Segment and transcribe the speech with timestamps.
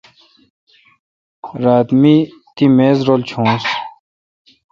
[1.61, 2.15] راتہ می
[2.55, 3.65] تی میز رل چونس۔